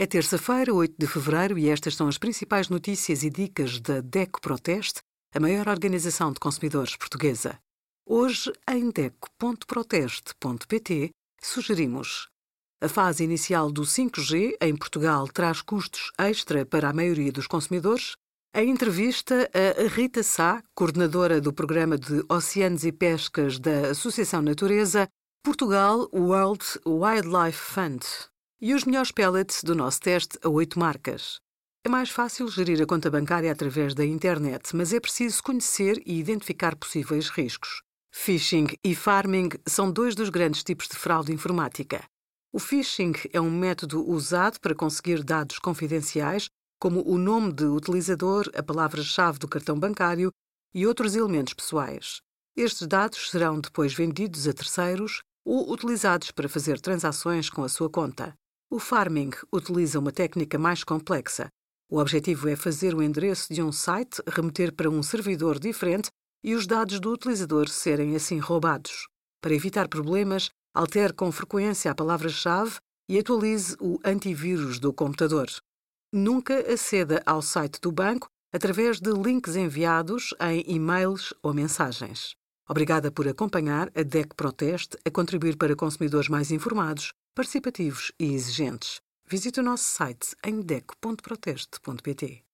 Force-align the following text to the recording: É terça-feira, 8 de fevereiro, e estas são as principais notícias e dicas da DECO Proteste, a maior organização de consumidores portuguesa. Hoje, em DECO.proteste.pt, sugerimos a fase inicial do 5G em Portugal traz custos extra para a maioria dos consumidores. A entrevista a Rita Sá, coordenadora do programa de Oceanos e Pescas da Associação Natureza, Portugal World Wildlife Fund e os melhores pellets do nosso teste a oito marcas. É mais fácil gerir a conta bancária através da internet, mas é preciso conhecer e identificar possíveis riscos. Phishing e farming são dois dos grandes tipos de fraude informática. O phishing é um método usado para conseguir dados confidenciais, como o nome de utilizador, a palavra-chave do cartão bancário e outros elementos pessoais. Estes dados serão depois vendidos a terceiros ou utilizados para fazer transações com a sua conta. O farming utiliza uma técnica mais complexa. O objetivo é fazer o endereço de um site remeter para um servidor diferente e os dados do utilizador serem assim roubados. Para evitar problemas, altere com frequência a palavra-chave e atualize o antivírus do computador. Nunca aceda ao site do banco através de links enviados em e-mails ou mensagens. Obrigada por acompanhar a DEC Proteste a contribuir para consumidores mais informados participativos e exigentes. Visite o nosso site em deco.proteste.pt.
É 0.00 0.06
terça-feira, 0.06 0.72
8 0.72 0.94
de 0.96 1.08
fevereiro, 1.08 1.58
e 1.58 1.68
estas 1.68 1.96
são 1.96 2.06
as 2.06 2.16
principais 2.16 2.68
notícias 2.68 3.24
e 3.24 3.30
dicas 3.30 3.80
da 3.80 4.00
DECO 4.00 4.40
Proteste, 4.40 5.00
a 5.34 5.40
maior 5.40 5.66
organização 5.66 6.32
de 6.32 6.38
consumidores 6.38 6.94
portuguesa. 6.94 7.58
Hoje, 8.08 8.52
em 8.70 8.92
DECO.proteste.pt, 8.92 11.10
sugerimos 11.42 12.28
a 12.80 12.88
fase 12.88 13.24
inicial 13.24 13.72
do 13.72 13.82
5G 13.82 14.52
em 14.60 14.76
Portugal 14.76 15.26
traz 15.26 15.62
custos 15.62 16.12
extra 16.16 16.64
para 16.64 16.90
a 16.90 16.92
maioria 16.92 17.32
dos 17.32 17.48
consumidores. 17.48 18.14
A 18.54 18.62
entrevista 18.62 19.50
a 19.52 19.88
Rita 19.88 20.22
Sá, 20.22 20.62
coordenadora 20.76 21.40
do 21.40 21.52
programa 21.52 21.98
de 21.98 22.24
Oceanos 22.28 22.84
e 22.84 22.92
Pescas 22.92 23.58
da 23.58 23.88
Associação 23.88 24.42
Natureza, 24.42 25.08
Portugal 25.42 26.08
World 26.12 26.64
Wildlife 26.86 27.58
Fund 27.58 28.04
e 28.60 28.74
os 28.74 28.84
melhores 28.84 29.12
pellets 29.12 29.62
do 29.62 29.74
nosso 29.74 30.00
teste 30.00 30.38
a 30.42 30.48
oito 30.48 30.78
marcas. 30.78 31.40
É 31.84 31.88
mais 31.88 32.10
fácil 32.10 32.48
gerir 32.48 32.82
a 32.82 32.86
conta 32.86 33.10
bancária 33.10 33.50
através 33.50 33.94
da 33.94 34.04
internet, 34.04 34.74
mas 34.74 34.92
é 34.92 34.98
preciso 34.98 35.42
conhecer 35.42 36.02
e 36.04 36.18
identificar 36.18 36.74
possíveis 36.76 37.28
riscos. 37.28 37.82
Phishing 38.12 38.66
e 38.82 38.94
farming 38.94 39.50
são 39.66 39.90
dois 39.90 40.14
dos 40.14 40.28
grandes 40.28 40.64
tipos 40.64 40.88
de 40.88 40.96
fraude 40.96 41.32
informática. 41.32 42.04
O 42.52 42.58
phishing 42.58 43.12
é 43.32 43.40
um 43.40 43.50
método 43.50 44.04
usado 44.08 44.58
para 44.60 44.74
conseguir 44.74 45.22
dados 45.22 45.58
confidenciais, 45.58 46.48
como 46.80 47.02
o 47.08 47.16
nome 47.16 47.52
de 47.52 47.64
utilizador, 47.64 48.50
a 48.54 48.62
palavra-chave 48.62 49.38
do 49.38 49.46
cartão 49.46 49.78
bancário 49.78 50.32
e 50.74 50.86
outros 50.86 51.14
elementos 51.14 51.54
pessoais. 51.54 52.20
Estes 52.56 52.86
dados 52.86 53.30
serão 53.30 53.60
depois 53.60 53.94
vendidos 53.94 54.48
a 54.48 54.52
terceiros 54.52 55.20
ou 55.44 55.72
utilizados 55.72 56.30
para 56.30 56.48
fazer 56.48 56.80
transações 56.80 57.48
com 57.48 57.62
a 57.62 57.68
sua 57.68 57.88
conta. 57.88 58.34
O 58.70 58.78
farming 58.78 59.30
utiliza 59.50 59.98
uma 59.98 60.12
técnica 60.12 60.58
mais 60.58 60.84
complexa. 60.84 61.48
O 61.90 61.98
objetivo 61.98 62.50
é 62.50 62.54
fazer 62.54 62.94
o 62.94 63.02
endereço 63.02 63.52
de 63.52 63.62
um 63.62 63.72
site 63.72 64.22
remeter 64.28 64.74
para 64.74 64.90
um 64.90 65.02
servidor 65.02 65.58
diferente 65.58 66.10
e 66.44 66.54
os 66.54 66.66
dados 66.66 67.00
do 67.00 67.10
utilizador 67.10 67.66
serem 67.70 68.14
assim 68.14 68.38
roubados. 68.38 69.08
Para 69.40 69.54
evitar 69.54 69.88
problemas, 69.88 70.50
altere 70.74 71.14
com 71.14 71.32
frequência 71.32 71.90
a 71.90 71.94
palavra-chave 71.94 72.76
e 73.08 73.18
atualize 73.18 73.74
o 73.80 73.98
antivírus 74.04 74.78
do 74.78 74.92
computador. 74.92 75.48
Nunca 76.12 76.60
aceda 76.70 77.22
ao 77.24 77.40
site 77.40 77.80
do 77.80 77.90
banco 77.90 78.28
através 78.52 79.00
de 79.00 79.10
links 79.10 79.56
enviados 79.56 80.34
em 80.38 80.62
e-mails 80.66 81.32
ou 81.42 81.54
mensagens. 81.54 82.34
Obrigada 82.68 83.10
por 83.10 83.26
acompanhar 83.26 83.90
a 83.94 84.02
DEC 84.02 84.34
Proteste 84.34 84.98
a 85.06 85.10
contribuir 85.10 85.56
para 85.56 85.74
consumidores 85.74 86.28
mais 86.28 86.50
informados 86.50 87.14
participativos 87.38 88.10
e 88.18 88.34
exigentes. 88.34 89.00
Visite 89.24 89.60
o 89.60 89.62
nosso 89.62 89.84
site 89.84 90.34
em 90.44 90.60
deco.proteste.pt. 90.60 92.47